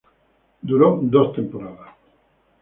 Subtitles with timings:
[0.63, 1.89] Duró dos temporadas.